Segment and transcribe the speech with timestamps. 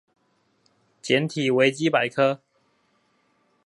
[1.03, 2.41] 簡體維基百科